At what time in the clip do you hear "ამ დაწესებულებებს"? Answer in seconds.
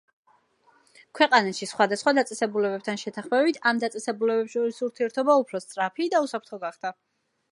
3.73-4.57